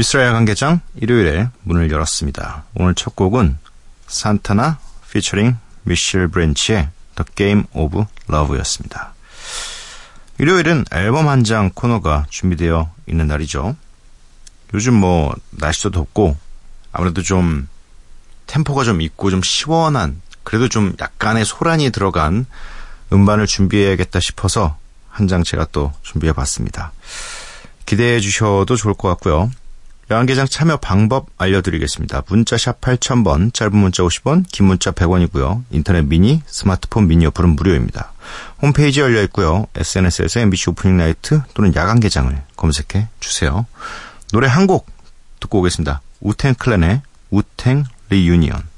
[0.00, 2.64] 미쓰라 야간개장 일요일에 문을 열었습니다.
[2.74, 3.58] 오늘 첫 곡은
[4.06, 4.78] 산타나
[5.12, 9.12] 피처링 미셸 브랜치의 The Game of Love였습니다.
[10.38, 13.76] 일요일은 앨범 한 장 코너가 준비되어 있는 날이죠.
[14.72, 16.34] 요즘 뭐 날씨도 덥고
[16.92, 17.68] 아무래도 좀
[18.46, 22.46] 템포가 좀 있고 좀 시원한 그래도 좀 약간의 소란이 들어간
[23.12, 24.78] 음반을 준비해야겠다 싶어서
[25.10, 26.92] 한 장 제가 또 준비해 봤습니다.
[27.84, 29.50] 기대해 주셔도 좋을 것 같고요.
[30.10, 32.24] 야간개장 참여 방법 알려드리겠습니다.
[32.28, 35.62] 문자 샵 8000번, 짧은 문자 50원, 긴 문자 100원이고요.
[35.70, 38.12] 인터넷 미니, 스마트폰 미니 어플은 무료입니다.
[38.60, 39.66] 홈페이지 열려 있고요.
[39.76, 43.66] SNS에서 MBC Opening Night 또는 야간 개장을 검색해 주세요.
[44.32, 44.86] 노래 한 곡
[45.38, 46.00] 듣고 오겠습니다.
[46.20, 48.69] Wu-Tang Clan의 Wu-Tang Reunion.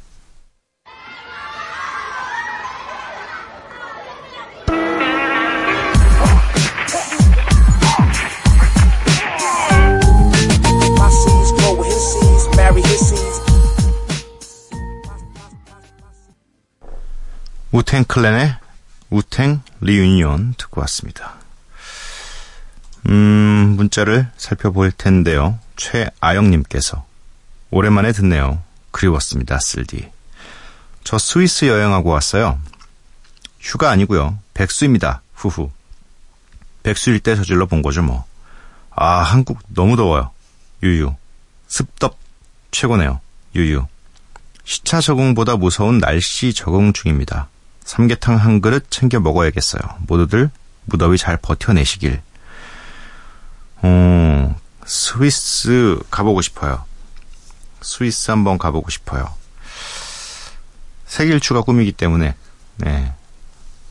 [17.73, 18.55] Wu-Tang Clan의
[19.09, 21.37] Wu-Tang Reunion 듣고 왔습니다.
[23.09, 25.59] 음, 문자를 살펴볼 텐데요.
[25.77, 27.07] 최아영님께서
[27.71, 28.63] 오랜만에 듣네요.
[28.91, 30.11] 그리웠습니다, 쓸디.
[31.03, 32.61] 저 스위스 여행하고 왔어요.
[33.59, 34.39] 휴가 아니고요.
[34.53, 35.23] 백수입니다.
[35.35, 35.71] 후후.
[36.83, 38.27] 백수일 때 저질러 본 거죠, 뭐.
[38.91, 40.31] 아, 한국 너무 더워요.
[40.83, 41.15] 유유.
[41.69, 42.19] 습덥
[42.71, 43.21] 최고네요.
[43.55, 43.87] 유유.
[44.65, 47.49] 시차 적응보다 무서운 날씨 적응 중입니다.
[47.85, 49.83] 삼계탕 한 그릇 챙겨 먹어야겠어요.
[50.07, 50.51] 모두들
[50.85, 52.23] 무더위 잘 버텨내시길.
[53.83, 56.85] 어, 스위스 가보고 싶어요.
[57.81, 59.33] 스위스 한번 가보고 싶어요.
[61.07, 62.35] 세길추가 꿈이기 때문에,
[62.77, 63.13] 네.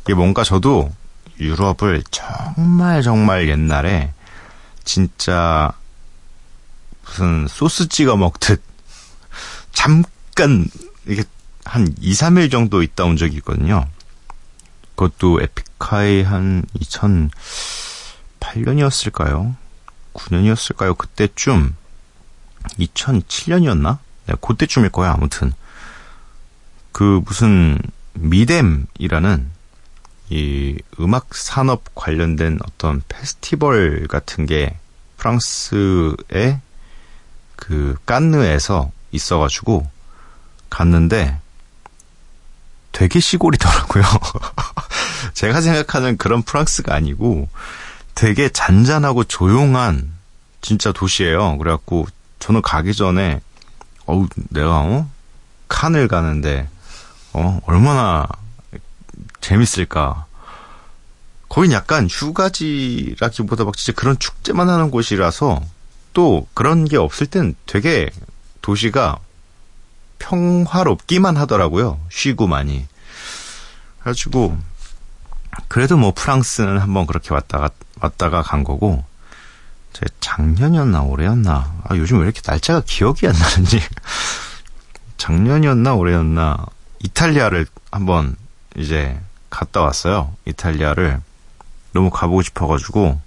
[0.04, 0.92] 이게 뭔가 저도
[1.40, 4.14] 유럽을 정말 정말 옛날에
[4.84, 5.72] 진짜
[7.06, 8.62] 무슨 소스 찍어 먹듯
[9.74, 10.68] 잠깐
[11.06, 11.24] 이게
[11.66, 13.88] 한 2, 3일 정도 있다 온 적이 있거든요.
[14.96, 16.64] 그것도 에픽하이 한
[18.40, 19.56] 2008년이었을까요?
[20.14, 20.98] 9년이었을까요?
[20.98, 21.76] 그때쯤
[22.80, 23.98] 2007년이었나?
[24.28, 25.54] 네, 그때쯤일 거야 아무튼
[26.92, 27.80] 그 무슨
[28.14, 29.50] 미뎀이라는
[30.30, 34.78] 이 음악 산업 관련된 어떤 페스티벌 같은 게
[35.18, 36.62] 프랑스의
[37.56, 39.90] 그 깐느에서 있어가지고
[40.70, 41.41] 갔는데
[42.92, 44.04] 되게 시골이더라고요.
[45.34, 47.48] 제가 생각하는 그런 프랑스가 아니고
[48.16, 50.12] 되게 잔잔하고 조용한
[50.62, 51.58] 진짜 도시예요.
[51.58, 52.08] 그래갖고
[52.40, 53.42] 저는 가기 전에
[54.06, 55.10] 어우 내가 어
[55.68, 56.68] 칸을 가는데
[57.34, 58.28] 어 얼마나
[59.40, 60.26] 재밌을까.
[61.50, 65.62] 거긴 약간 휴가지라기보다 막 진짜 그런 축제만 하는 곳이라서
[66.14, 68.10] 또 그런 게 없을 땐 되게
[68.62, 69.20] 도시가
[70.22, 72.00] 평화롭기만 하더라고요.
[72.10, 72.88] 쉬고 많이.
[74.00, 74.58] 그래가지고
[75.68, 79.04] 그래도 뭐 프랑스는 한번 그렇게 왔다가 왔다가 간 거고
[79.94, 83.82] 제 작년이었나 올해였나 아 요즘 왜 이렇게 날짜가 기억이 안 나는지
[85.18, 86.66] 작년이었나 올해였나
[87.00, 88.36] 이탈리아를 한번
[88.78, 89.20] 이제
[89.50, 90.34] 갔다 왔어요.
[90.46, 91.20] 이탈리아를
[91.94, 93.20] 너무 가보고 싶어가지고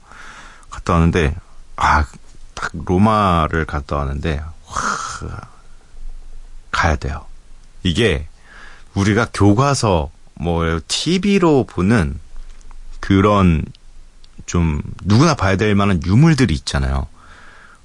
[0.71, 1.35] 갔다 왔는데
[1.77, 2.05] 아
[2.55, 5.41] 딱 로마를 갔다 왔는데 와
[6.75, 7.25] 가야 돼요.
[7.83, 8.27] 이게
[8.95, 12.19] 우리가 교과서 뭐 TV로 보는
[13.01, 13.65] 그런
[14.47, 17.07] 좀 누구나 봐야 될 만한 유물들이 있잖아요.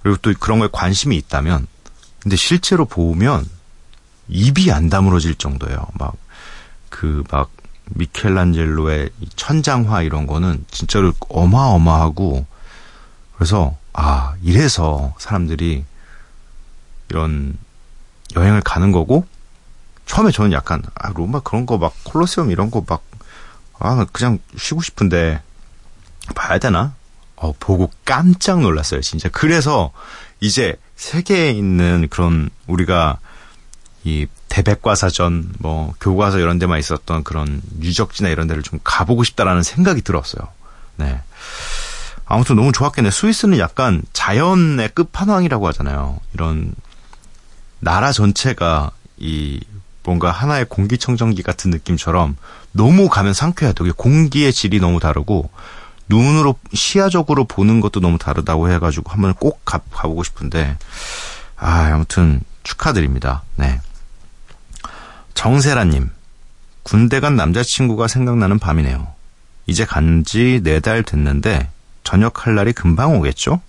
[0.01, 1.67] 그리고 또 그런 거에 관심이 있다면
[2.19, 3.47] 근데 실제로 보면
[4.27, 5.85] 입이 안 다물어질 정도예요.
[5.93, 6.15] 막
[6.89, 7.51] 그 막
[7.91, 12.45] 미켈란젤로의 이 천장화 이런 거는 진짜로 어마어마하고
[13.35, 15.85] 그래서 아 이래서 사람들이
[17.09, 17.57] 이런
[18.35, 19.25] 여행을 가는 거고
[20.05, 23.01] 처음에 저는 약간 아 로마 그런 거 막 콜로세움 이런 거 막
[23.79, 25.41] 아 그냥 쉬고 싶은데
[26.35, 26.93] 봐야 되나?
[27.37, 29.29] 어, 보고 깜짝 놀랐어요, 진짜.
[29.29, 29.91] 그래서
[30.41, 33.19] 이제 세계에 있는 그런 우리가
[34.03, 40.01] 이 대백과사전, 뭐 교과서 이런 데만 있었던 그런 유적지나 이런 데를 좀 가보고 싶다라는 생각이
[40.01, 40.49] 들었어요.
[40.97, 41.21] 네.
[42.25, 43.09] 아무튼 너무 좋았겠네.
[43.11, 46.19] 스위스는 약간 자연의 끝판왕이라고 하잖아요.
[46.33, 46.73] 이런
[47.79, 49.59] 나라 전체가 이
[50.03, 52.37] 뭔가 하나의 공기청정기 같은 느낌처럼
[52.71, 53.33] 너무 가면.
[53.73, 55.49] 되게 공기의 질이 너무 다르고
[56.07, 60.77] 눈으로 시야적으로 보는 것도 너무 다르다고 해가지고 한번 꼭 가, 가보고 싶은데
[61.57, 63.43] 아 아무튼 축하드립니다.
[63.55, 63.79] 네.
[65.35, 66.09] 정세라님
[66.83, 69.07] 군대 간 남자친구가 생각나는 밤이네요.
[69.67, 71.69] 이제 간 지 네 달 됐는데
[72.03, 73.61] 저녁 할 날이 금방 오겠죠?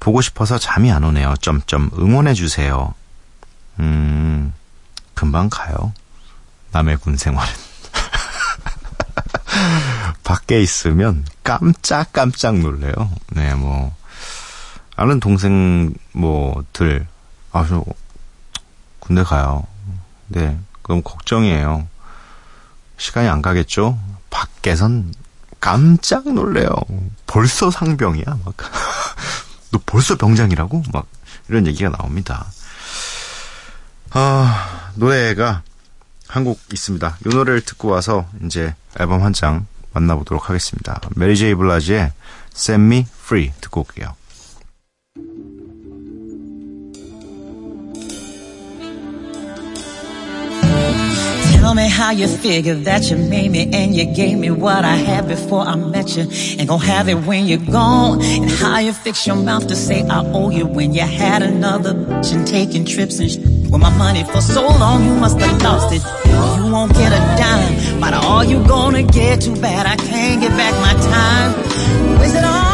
[0.00, 1.34] 보고 싶어서 잠이 안 오네요.
[1.40, 2.94] 점점 응원해 주세요.
[3.80, 4.52] 음,
[5.14, 5.92] 금방 가요.
[6.72, 7.52] 남의 군 생활은.
[10.24, 13.10] 밖에 있으면 깜짝깜짝 놀래요.
[13.30, 13.94] 네, 뭐,
[14.96, 17.06] 아는 동생, 뭐, 들,
[17.52, 17.84] 아, 저,
[19.00, 19.66] 군대 가요.
[20.26, 21.88] 네, 그럼 걱정이에요.
[22.98, 23.98] 시간이 안 가겠죠?
[24.30, 25.14] 밖에선
[25.60, 26.70] 깜짝 놀래요.
[27.26, 28.38] 벌써 상병이야?
[28.44, 28.54] 막.
[29.70, 30.82] 너 벌써 병장이라고?
[30.92, 31.06] 막,
[31.48, 32.46] 이런 얘기가 나옵니다.
[34.12, 35.62] 아, 노래가
[36.28, 37.16] 한 곡 있습니다.
[37.24, 41.00] 이 노래를 듣고 와서 이제 앨범 한 장 만나보도록 하겠습니다.
[41.16, 42.12] 메리 제이 블라지의
[42.54, 44.14] Set Me Free 듣고 올게요.
[51.52, 54.96] Tell me how you figure that you made me and you gave me what I
[54.96, 56.24] had before I met you.
[56.58, 58.22] Ain't gon' have it when you're gone.
[58.22, 61.92] And how you fix your mouth to say I owe you when you had another
[61.92, 63.38] bitch and taking trips and sh-
[63.70, 66.02] with my money for so long you must have lost it.
[66.26, 70.50] You won't get a dime, but all you gonna get too bad I can't get
[70.50, 72.18] back my time.
[72.20, 72.67] Wasted all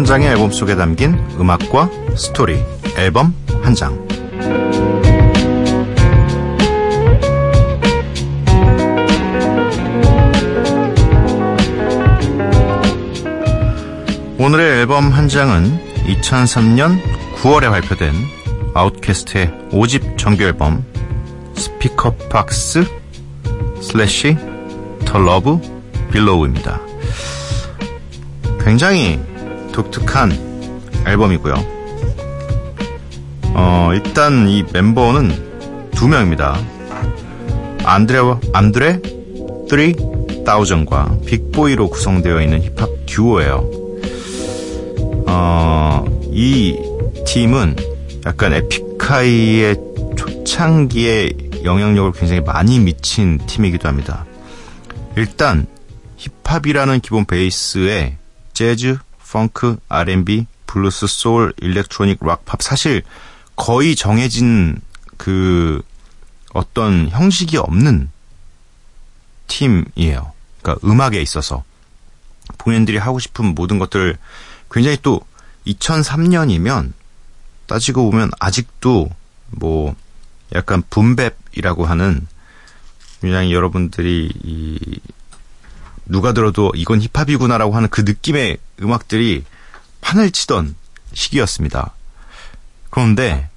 [0.00, 2.58] 한 장의 앨범 속에 담긴 음악과 스토리,
[2.96, 3.92] 앨범 한 장.
[14.38, 16.98] 오늘의 앨범 한 장은 2003년
[17.42, 18.14] 9월에 발표된
[18.72, 20.82] OutKast의 5집 정규 앨범
[21.56, 22.86] Speakerboxxx
[23.82, 24.34] slash
[25.04, 25.60] The Love
[26.10, 26.80] Below입니다.
[28.64, 29.20] 굉장히
[29.82, 30.32] 독특한
[31.06, 31.54] 앨범이고요.
[33.54, 36.58] 어, 일단 이 멤버는 두 명입니다.
[37.84, 38.18] 안드레,
[38.52, 39.00] 안드레
[40.44, 43.70] 3000과 Big Boi로 구성되어 있는 힙합 듀오예요.
[45.26, 46.76] 어, 이
[47.26, 47.76] 팀은
[48.26, 49.76] 약간 에픽하이의
[50.16, 51.32] 초창기에
[51.64, 54.24] 영향력을 굉장히 많이 미친 팀이기도 합니다.
[55.16, 55.66] 일단
[56.16, 58.16] 힙합이라는 기본 베이스에
[58.52, 58.98] 재즈,
[59.30, 63.02] 펑크, R&B, 블루스, 소울, 일렉트로닉, 락, 팝 사실
[63.56, 64.80] 거의 정해진
[65.16, 65.82] 그
[66.52, 68.10] 어떤 형식이 없는
[69.46, 70.32] 팀이에요.
[70.60, 71.64] 그러니까 음악에 있어서
[72.58, 74.16] 본인들이 하고 싶은 모든 것들을
[74.70, 75.20] 굉장히 또
[75.66, 76.92] 2003년이면
[77.66, 79.10] 따지고 보면 아직도
[79.50, 79.94] 뭐
[80.54, 82.26] 약간 붐뱁이라고 하는
[83.20, 85.00] 굉장히 여러분들이 이
[86.10, 89.44] 누가 들어도 이건 힙합이구나라고 하는 그 느낌의 음악들이
[90.00, 90.74] 판을 치던
[91.12, 91.94] 시기였습니다.
[92.90, 93.48] 그런데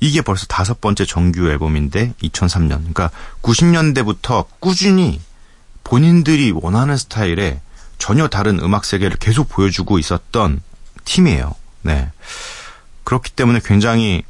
[0.00, 2.78] 이게 벌써 다섯 번째 정규 앨범인데 2003년.
[2.78, 3.10] 그러니까
[3.42, 5.20] 90년대부터 꾸준히
[5.84, 7.60] 본인들이 원하는 스타일의
[7.98, 10.62] 전혀 다른 음악 세계를 계속 보여주고 있었던
[11.04, 11.54] 팀이에요.
[11.82, 12.10] 네.
[13.04, 14.22] 그렇기 때문에 굉장히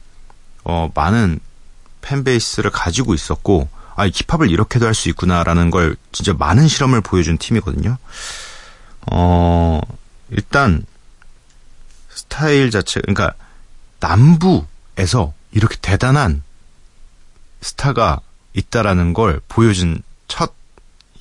[0.64, 1.38] 어, 많은
[2.00, 7.38] 팬베이스를 가지고 있었고 아, 이 힙합을 이렇게도 할 수 있구나라는 걸 진짜 많은 실험을 보여준
[7.38, 7.96] 팀이거든요.
[9.10, 9.80] 어,
[10.30, 10.84] 일단
[12.10, 13.34] 스타일 자체 그러니까
[14.00, 16.42] 남부에서 이렇게 대단한
[17.60, 18.20] 스타가
[18.54, 20.54] 있다라는 걸 보여준 첫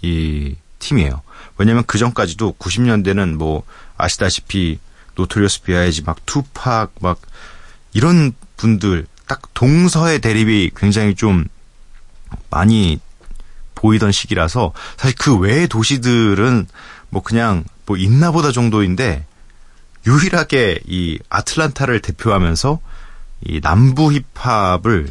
[0.01, 1.21] 이 팀이에요.
[1.57, 3.63] 왜냐면 그 전까지도 90년대는 뭐
[3.97, 4.79] 아시다시피
[5.15, 7.19] 노토리어스 비아이지 막 투팍 막
[7.91, 11.45] 이런 분들 딱 동서의 대립이 굉장히 좀
[12.50, 13.00] 많이
[13.75, 16.67] 보이던 시기라서 사실 그 외의 도시들은
[17.09, 19.25] 뭐 그냥 뭐 있나 보다 정도인데
[20.05, 22.79] 유일하게 이 아틀란타를 대표하면서
[23.45, 25.09] 이 남부 힙합을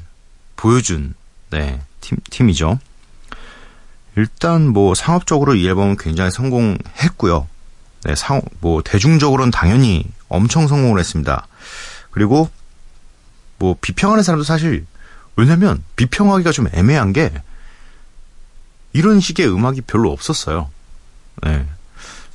[0.57, 1.15] 보여준
[1.51, 2.79] 네, 팀, 팀이죠.
[4.17, 7.47] 일단 뭐 상업적으로 이 앨범은 굉장히 성공했고요.
[8.05, 11.47] 네, 상, 뭐 대중적으로는 당연히 엄청 성공을 했습니다.
[12.11, 12.51] 그리고
[13.59, 14.87] 뭐 비평하는 사람도 사실
[15.39, 17.33] 왜냐면 비평하기가 좀 애매한 게
[18.93, 20.69] 이런 식의 음악이 별로 없었어요.
[21.43, 21.65] 네.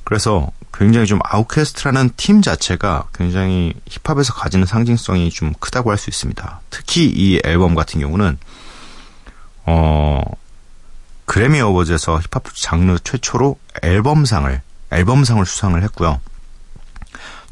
[0.04, 6.62] 그래서 굉장히 좀 아웃캐스트라는 팀 자체가 굉장히 힙합에서 가지는 상징성이 좀 크다고 할 수 있습니다.
[6.70, 8.38] 특히 이 앨범 같은 경우는
[9.66, 10.22] 어
[11.26, 16.20] 그래미 어워즈에서 힙합 장르 최초로 앨범상을 앨범상을 수상을 했고요.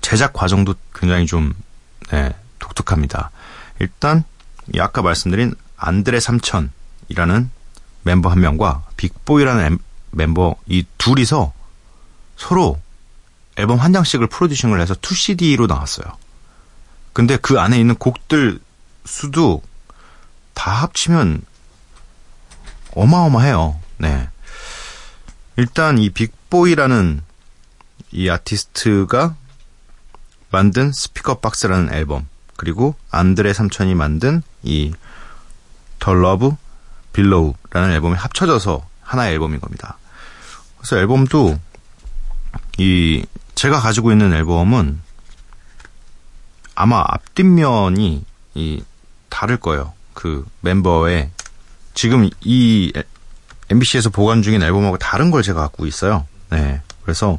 [0.00, 1.52] 제작 과정도 굉장히 좀
[2.11, 3.30] 네, 독특합니다.
[3.80, 4.31] 일단 이
[4.80, 7.50] 아까 말씀드린 안드레 삼천이라는
[8.02, 9.78] 멤버 한 명과 빅보이라는 엠-
[10.10, 11.52] 멤버 이 둘이서
[12.36, 12.80] 서로
[13.56, 16.06] 앨범 한 장씩을 프로듀싱을 해서 2CD로 나왔어요.
[17.12, 18.58] 근데 그 안에 있는 곡들
[19.04, 19.62] 수도
[20.54, 21.42] 다 합치면
[22.94, 23.80] 어마어마해요.
[23.98, 24.28] 네.
[25.56, 27.22] 일단 이 빅보이라는
[28.12, 29.36] 이 아티스트가
[30.50, 32.26] 만든 Speakerboxxx라는 앨범
[32.56, 34.92] 그리고 안드레 삼천이 만든 이
[36.02, 36.50] The Love
[37.12, 39.99] Below라는 앨범이 합쳐져서 하나의 앨범인 겁니다.
[40.76, 41.61] 그래서 앨범도
[42.78, 45.00] 이 제가 가지고 있는 앨범은
[46.75, 48.85] 아마 앞뒷면이 이
[49.28, 49.92] 다를 거예요.
[50.12, 51.31] 그 멤버의
[51.95, 52.92] 지금 이
[53.71, 56.26] MBC에서 보관 중인 앨범하고 다른 걸 제가 갖고 있어요.
[56.50, 56.83] 네.
[57.04, 57.38] 그래서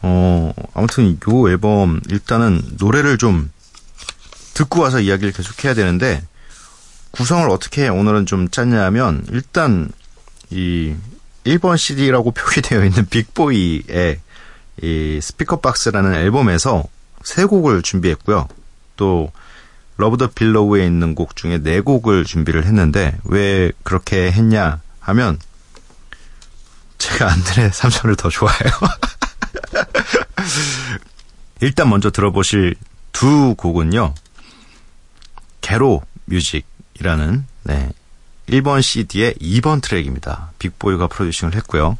[0.00, 3.50] 어 아무튼 요 앨범 일단은 노래를 좀
[4.56, 6.22] 듣고 와서 이야기를 계속해야 되는데
[7.10, 9.90] 구성을 어떻게 오늘은 좀 짰냐면 일단
[10.48, 10.94] 이
[11.44, 14.20] 1번 CD라고 표기되어 있는 빅보이의
[14.82, 16.84] 이 Speakerboxxx라는 앨범에서
[17.22, 18.48] 세 곡을 준비했고요.
[18.96, 19.30] 또
[19.98, 25.38] Love The Below에 있는 곡 중에 네 곡을 준비를 했는데 왜 그렇게 했냐 하면
[26.96, 28.72] 제가 안드레 삼천을 더 좋아해요.
[31.60, 32.74] 일단 먼저 들어보실
[33.12, 34.14] 두 곡은요.
[35.66, 37.90] Ghetto Musick이라는 네.
[38.48, 40.52] 1번 CD의 2번 트랙입니다.
[40.60, 41.98] 빅보이가 프로듀싱을 했고요.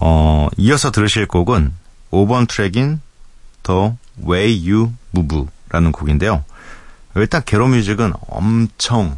[0.00, 1.72] 어, 이어서 들으실 곡은
[2.10, 3.00] 5번 트랙인
[3.62, 3.92] The
[4.26, 6.44] Way You Move라는 곡인데요.
[7.14, 9.16] 일단 게로 뮤직은 엄청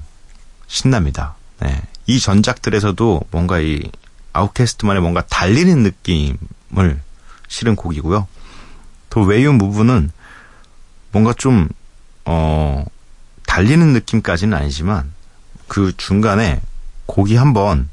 [0.67, 1.37] 신납니다.
[1.61, 1.81] 네.
[2.07, 3.91] 이 전작들에서도 뭔가 이
[4.35, 7.01] 아웃캐스트만의 뭔가 달리는 느낌을
[7.49, 8.29] 실은 곡이고요.
[9.17, 10.11] Way You Move는
[11.11, 11.71] 뭔가 좀,
[12.27, 12.85] 어,
[13.53, 15.13] 달리는 느낌까지는 아니지만
[15.69, 16.63] 그 중간에
[17.05, 17.91] 곡이 한번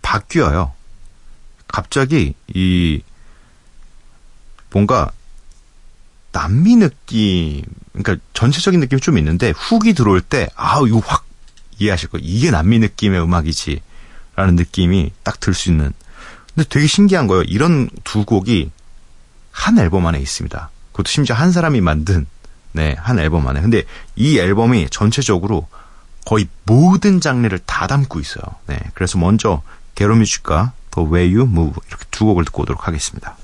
[0.00, 0.72] 바뀌어요.
[1.68, 3.02] 갑자기 이
[4.70, 5.12] 뭔가
[6.32, 11.26] 남미 느낌, 그러니까 전체적인 느낌이 좀 있는데 훅이 들어올 때 아, 이거 확
[11.78, 12.26] 이해하실 거예요.
[12.26, 13.82] 이게 남미 느낌의 음악이지.
[14.34, 15.92] 라는 느낌이 딱 들 수 있는.
[16.54, 17.42] 근데 되게 신기한 거예요.
[17.42, 18.70] 이런 두 곡이
[19.50, 20.70] 한 앨범 안에 있습니다.
[20.92, 22.26] 그것도 심지어 한 사람이 만든
[22.76, 23.62] 네, 한 앨범 안에.
[23.62, 23.84] 근데
[24.16, 25.66] 이 앨범이 전체적으로
[26.26, 28.44] 거의 모든 장르를 다 담고 있어요.
[28.66, 28.78] 네.
[28.92, 29.62] 그래서 먼저
[29.94, 33.36] 게로뮤직과 The Way You Move 이렇게 두 곡을 듣고 오도록 하겠습니다.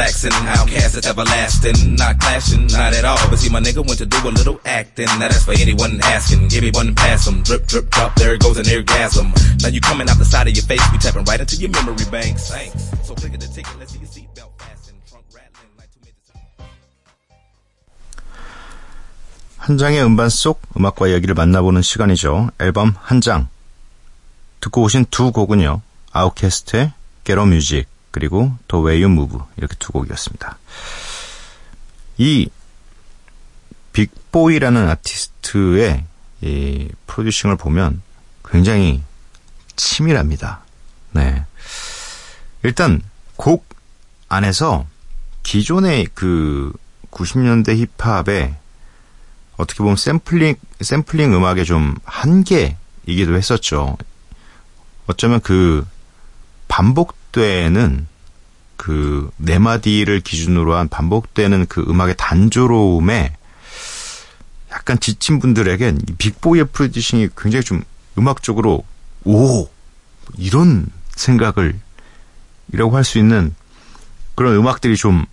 [0.00, 0.32] Relaxing.
[0.32, 3.20] Outcast is everlasting, not clashing, not at all.
[3.28, 5.06] But see, my nigga went to do a little acting.
[5.20, 6.48] Now that's for anyone asking.
[6.48, 7.42] Give me one and pass 'em.
[7.42, 9.32] Drip, drip, drop, there goes an orgasm.
[9.60, 12.06] Now you coming out the side of your face, we tapping right into your memory
[12.10, 12.48] banks.
[12.48, 12.90] Thanks.
[13.04, 14.96] So click at the ticket, let's see your seatbelt fasten.
[15.08, 16.32] Trunk rattling like two minutes.
[19.58, 22.50] 한 장의 음반 속 음악과 이야기를 만나보는 시간이죠.
[22.58, 23.48] 앨범 한 장.
[24.60, 25.82] 듣고 오신 두 곡은요.
[26.12, 26.92] 아웃캐스트의
[27.24, 30.58] Ghetto Musick 그리고 The Way You Move 이렇게 두 곡이었습니다.
[32.18, 32.50] 이
[33.92, 36.04] 빅보이라는 아티스트의
[36.42, 38.02] 이 프로듀싱을 보면
[38.44, 39.02] 굉장히
[39.76, 40.60] 치밀합니다.
[41.12, 41.44] 네.
[42.62, 43.02] 일단
[43.36, 43.66] 곡
[44.28, 44.86] 안에서
[45.42, 46.72] 기존의 그
[47.10, 48.54] 90년대 힙합의
[49.56, 53.96] 어떻게 보면 샘플링 샘플링 음악의 좀 한계이기도 했었죠.
[55.06, 55.86] 어쩌면 그
[56.68, 58.06] 반복 되는
[58.76, 63.36] 그 네 마디를 기준으로 한 반복되는 그 음악의 단조로움에
[64.72, 67.82] 약간 지친 분들에겐 이 빅보이의 프로듀싱이 굉장히 좀
[68.16, 68.84] 음악적으로
[69.24, 69.68] 오
[70.38, 71.78] 이런 생각을
[72.72, 73.54] 이라고 할 수 있는
[74.34, 75.26] 그런 음악들이 좀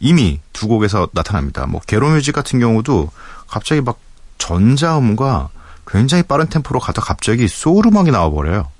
[0.00, 1.66] 이미 두 곡에서 나타납니다.
[1.66, 3.10] 뭐 게로뮤직 같은 경우도
[3.46, 3.98] 갑자기 막
[4.38, 5.50] 전자음과
[5.86, 8.70] 굉장히 빠른 템포로 가다 갑자기 소울 음악이 나와버려요.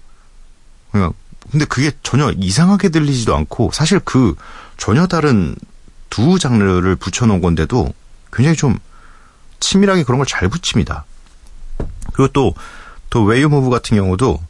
[0.92, 1.12] 그냥
[1.50, 4.34] 근데 그게 전혀 이상하게 들리지도 않고 사실 그
[4.76, 5.54] 전혀 다른
[6.10, 7.92] 두 장르를 붙여놓은 건데도
[8.32, 8.78] 굉장히 좀
[9.60, 11.04] 치밀하게 그런 걸 잘 붙입니다.
[12.12, 12.54] 그리고 또,
[13.10, 14.40] 또 Way You Move 같은 경우도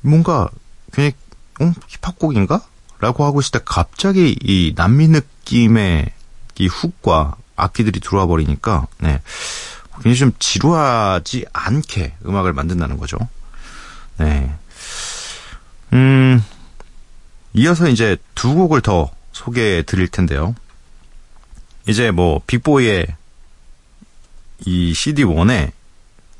[0.00, 0.48] 뭔가
[0.92, 1.14] 굉장히
[1.60, 1.72] 어?
[1.88, 2.60] 힙합곡인가?
[3.00, 6.12] 라고 하고 있을 때 갑자기 이 남미 느낌의
[6.58, 9.20] 이 훅과 악기들이 들어와 버리니까 네.
[9.96, 13.18] 굉장히 좀 지루하지 않게 음악을 만든다는 거죠.
[14.18, 14.54] 네.
[15.92, 16.42] 음,
[17.54, 20.54] 이어서 이제 두 곡을 더 소개해 드릴 텐데요.
[21.88, 23.06] 이제 뭐 빅보이의
[24.64, 25.72] 이 CD1에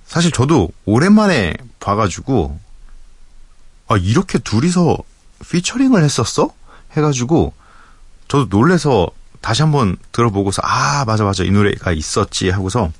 [0.06, 2.58] 사실 저도 오랜만에 봐가지고
[3.88, 4.98] 아 이렇게 둘이서
[5.50, 6.50] 피처링을 했었어?
[6.96, 7.52] 해가지고
[8.28, 9.08] 저도 놀래서
[9.40, 12.92] 다시 한번 들어보고서 아 맞아 맞아 이 노래가 있었지 하고서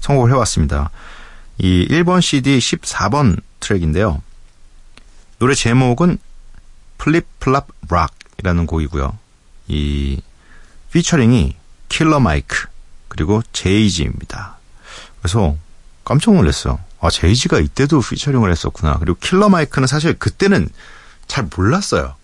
[0.00, 0.90] 선곡을 해왔습니다.
[1.58, 4.22] 이 1번 CD 14번 트랙인데요.
[5.40, 6.18] 노래 제목은
[6.98, 9.18] Flip Flop Rock이라는 곡이고요.
[9.68, 10.20] 이
[10.92, 11.56] 피처링이
[11.88, 12.66] 킬러 마이크
[13.08, 14.58] 그리고 제이지입니다.
[15.22, 15.56] 그래서
[16.04, 16.78] 깜짝 놀랐어요.
[17.00, 18.98] 아 제이지가 이때도 피처링을 했었구나.
[18.98, 20.68] 그리고 킬러 마이크는 사실 그때는
[21.26, 22.16] 잘 몰랐어요.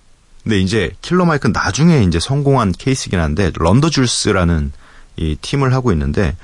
[0.42, 4.72] 근데 이제 킬러 마이크는 나중에 이제 성공한 케이스긴 한데 Run The Jewels라는
[5.16, 6.36] 이 팀을 하고 있는데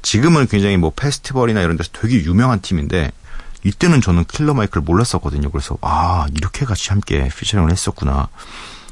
[0.00, 3.12] 지금은 굉장히 뭐 페스티벌이나 이런 데서 되게 유명한 팀인데
[3.64, 5.50] 이때는 저는 킬러 마이크를 몰랐었거든요.
[5.50, 8.28] 그래서 아 이렇게 같이 함께 피처링을 했었구나.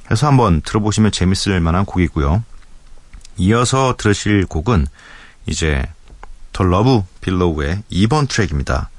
[0.05, 2.43] 그래서 한번 들어보시면 재밌을 만한 곡이고요.
[3.39, 4.87] 이어서 들으실 곡은
[5.47, 5.83] 이제
[6.53, 8.91] The Love Below의 2번 트랙입니다.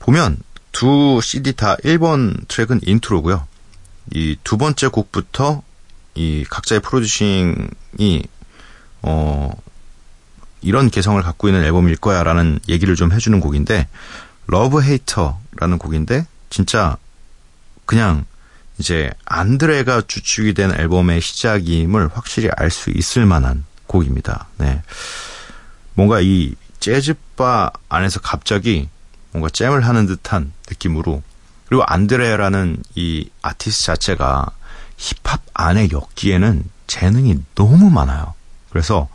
[0.00, 0.36] 보면
[0.72, 3.46] 두 CD 다 1번 트랙은 인트로고요.
[4.14, 5.62] 이 두 번째 곡부터
[6.14, 8.22] 이 각자의 프로듀싱이
[9.02, 9.50] 어
[10.60, 13.86] 이런 개성을 갖고 있는 앨범일 거야라는 얘기를 좀 해주는 곡인데
[14.48, 16.96] Love Hater라는 곡인데 진짜
[17.84, 18.24] 그냥
[18.78, 24.48] 이제 안드레가 주축이 된 앨범의 시작임을 확실히 알 수 있을 만한 곡입니다.
[24.58, 24.82] 네.
[25.94, 28.88] 뭔가 이 재즈바 안에서 갑자기
[29.32, 31.22] 뭔가 잼을 하는 듯한 느낌으로
[31.66, 34.46] 그리고 안드레라는 이 아티스트 자체가
[34.96, 38.34] 힙합 안에 엮기에는 재능이 너무 많아요.
[38.70, 39.08] 그래서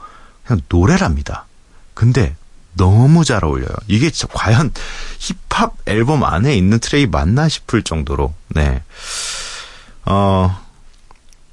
[0.45, 1.45] 그냥 노래랍니다.
[1.93, 2.35] 근데
[2.75, 3.75] 너무 잘 어울려요.
[3.87, 4.71] 이게 진짜 과연
[5.19, 8.83] 힙합 앨범 안에 있는 트랙이 맞나 싶을 정도로, 네.
[10.05, 10.59] 어,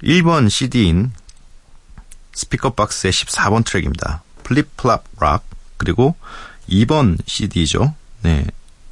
[0.03, 1.11] 1번 CD인
[2.33, 4.23] 스피커 박스의 14번 트랙입니다.
[4.43, 5.43] 플립 플랍 락.
[5.77, 6.15] 그리고
[6.69, 7.95] 2번 CD죠.
[8.21, 8.45] 네.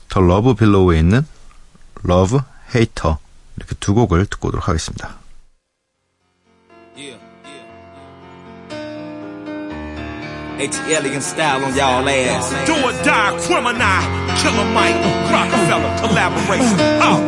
[0.09, 1.25] 더 러브 빌로우에 있는
[2.03, 2.39] 러브
[2.75, 3.19] 헤이터.
[3.57, 5.18] 이렇게 두 곡을 듣고 오도록 하겠습니다.
[10.59, 12.51] Alien style on y'all ass.
[12.67, 13.79] Do or die, criminal,
[14.43, 14.99] killer Mike,
[15.31, 16.75] Rockefeller, collaboration.
[16.99, 17.23] Oh.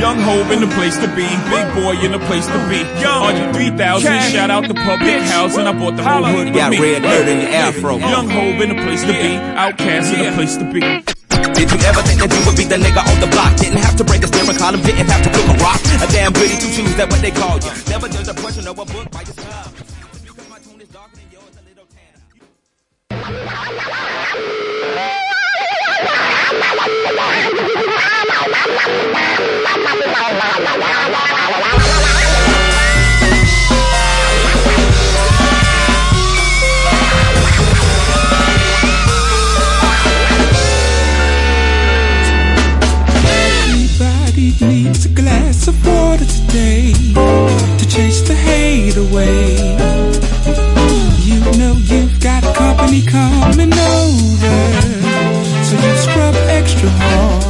[0.00, 2.80] Young Hove in the place to be, big boy in the place to be.
[3.04, 5.66] Young 3000, shout out the public housing.
[5.66, 6.80] I bought the whole hood with Got me.
[6.80, 7.98] red dirt in your afro.
[7.98, 10.80] Young Hove in the place to be, outcast in the place to be.
[11.52, 13.56] Did you ever think that you would be the nigga on the block?
[13.58, 15.80] Didn't have to break a steering column, didn't have to cook a rock.
[16.00, 17.72] A damn goody two shoes, that what they call you.
[17.92, 19.87] Never judge a person or a book by your style.
[44.60, 46.92] Needs a glass of water today
[47.78, 49.77] to chase the hate away.
[52.88, 54.56] Company coming over,
[55.64, 57.48] so you scrub extra hard.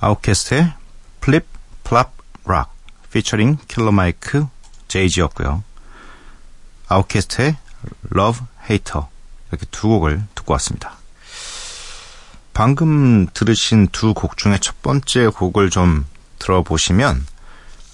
[0.00, 0.72] 아웃캐스트의
[1.20, 1.46] 플립
[1.84, 2.12] 플랍
[2.46, 2.74] 락
[3.12, 4.46] 피처링 킬러 마이크
[4.88, 5.62] 제이지였고요.
[6.88, 7.56] 아웃캐스트의
[8.10, 8.40] Love
[8.70, 9.08] Hater
[9.50, 10.96] 이렇게 두 곡을 듣고 왔습니다.
[12.54, 16.06] 방금 들으신 두 곡 중에 첫 번째 곡을 좀
[16.38, 17.26] 들어보시면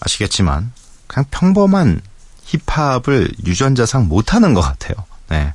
[0.01, 0.73] 아시겠지만
[1.07, 2.01] 그냥 평범한
[2.45, 4.95] 힙합을 유전자상 못하는 것 같아요.
[5.29, 5.53] 네.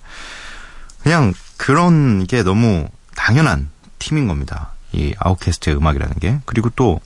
[1.04, 4.72] 그냥 그런 게 너무 당연한 팀인 겁니다.
[4.92, 6.40] 이 아웃캐스트의 음악이라는 게.
[6.46, 7.00] 그리고 또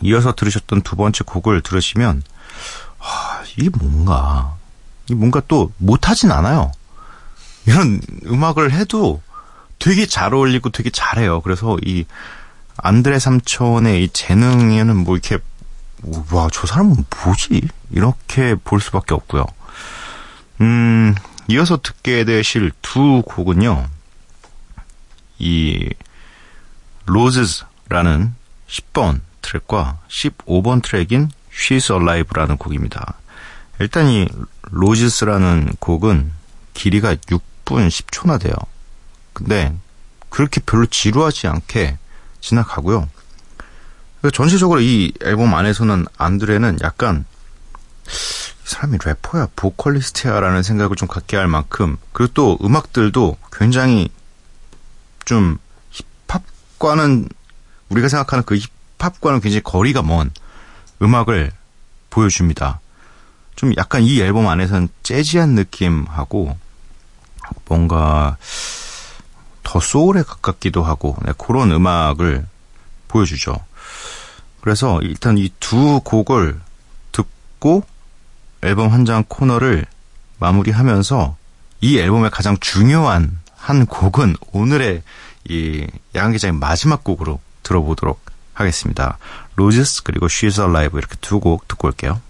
[0.00, 2.22] 이어서 들으셨던 두 번째 곡을 들으시면
[2.98, 4.56] 아, 이게 뭔가
[5.08, 6.72] 이 뭔가 또 못하진 않아요.
[7.66, 9.22] 이런 음악을 해도
[9.78, 11.40] 되게 잘 어울리고 되게 잘해요.
[11.40, 12.04] 그래서 이
[12.76, 15.38] 안드레 삼촌의 이 재능에는 뭐 이렇게
[16.32, 19.44] 와 저 사람은 뭐지 이렇게 볼 수밖에 없고요.
[20.60, 21.14] 음
[21.48, 23.88] 이어서 듣게 되실 두 곡은요.
[25.38, 25.90] 이
[27.06, 28.34] Roses라는
[28.68, 33.14] 10번 트랙과 15번 트랙인 She's Alive라는 곡입니다.
[33.80, 34.28] 일단 이
[34.70, 36.32] Roses라는 곡은
[36.74, 38.54] 길이가 6분 10초나 돼요.
[39.32, 39.74] 근데
[40.30, 41.98] 그렇게 별로 지루하지 않게
[42.40, 43.08] 지나가고요.
[44.30, 47.24] 전체적으로 이 앨범 안에서는 안드레는 약간
[48.06, 54.08] 이 사람이 래퍼야, 보컬리스트야라는 생각을 좀 갖게 할 만큼 그리고 또 음악들도 굉장히
[55.24, 55.58] 좀
[56.28, 57.28] 힙합과는
[57.88, 58.58] 우리가 생각하는 그
[58.98, 60.30] 힙합과는 굉장히 거리가 먼
[61.02, 61.52] 음악을
[62.10, 62.80] 보여줍니다.
[63.56, 66.56] 좀 약간 이 앨범 안에서는 재즈한 느낌하고
[67.66, 68.36] 뭔가
[69.62, 72.46] 더 소울에 가깝기도 하고 네, 그런 음악을
[73.08, 73.56] 보여주죠.
[74.62, 76.58] 그래서 일단 이 두 곡을
[77.12, 77.84] 듣고
[78.62, 79.84] 앨범 한 장 코너를
[80.38, 81.36] 마무리하면서
[81.82, 85.02] 이 앨범의 가장 중요한 한 곡은 오늘의
[85.48, 89.18] 이 야간 기자의 마지막 곡으로 들어보도록 하겠습니다.
[89.56, 92.20] 로즈스 그리고 She's Alive 이렇게 두 곡 듣고 올게요.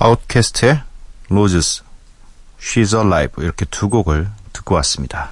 [0.00, 0.80] 아웃캐스트의
[1.28, 1.82] Roses,
[2.60, 5.30] She's Alive 이렇게 두 곡을 듣고 왔습니다.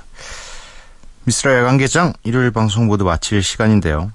[1.22, 4.10] 미쓰라 야간개장 일요일 방송 모두 마칠 시간인데요.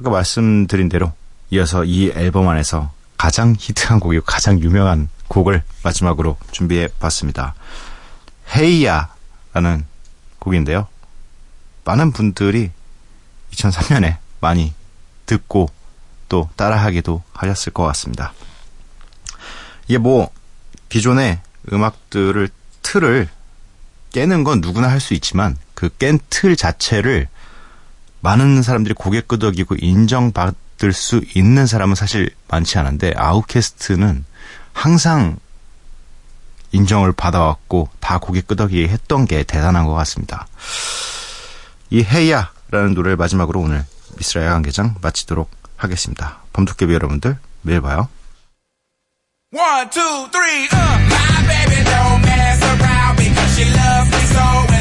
[0.00, 1.12] 아까 말씀드린 대로
[1.50, 7.54] 이어서 이 앨범 안에서 가장 히트한 곡이고 가장 유명한 곡을 마지막으로 준비해 봤습니다.
[8.56, 9.86] Hey Ya라는
[10.40, 10.88] 곡인데요.
[11.84, 12.72] 많은 분들이
[13.52, 14.74] 2003년에 많이
[15.26, 15.70] 듣고
[16.28, 18.32] 또 따라하기도 하셨을 것 같습니다.
[19.92, 20.30] 이게 뭐
[20.88, 21.38] 기존의
[21.70, 22.48] 음악들을
[22.80, 23.28] 틀을
[24.14, 27.28] 깨는 건 누구나 할 수 있지만 그 깬 틀 자체를
[28.22, 34.24] 많은 사람들이 고개 끄덕이고 인정받을 수 있는 사람은 사실 많지 않은데 아웃캐스트는
[34.72, 35.36] 항상
[36.70, 40.46] 인정을 받아왔고 다 고개 끄덕이게 했던 게 대단한 것 같습니다.
[41.90, 43.84] 이 헤이야라는 노래를 마지막으로 오늘
[44.16, 46.38] 미스라의 관계장 마치도록 하겠습니다.
[46.54, 48.08] 범도깨비 여러분들 매일 봐요.
[49.52, 50.00] One, two,
[50.32, 50.98] three, uh.
[51.12, 54.71] My baby don't mess around because she loves me so.